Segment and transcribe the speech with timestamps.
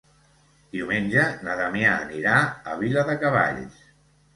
[0.75, 3.91] Diumenge na Damià anirà a Viladecavalls.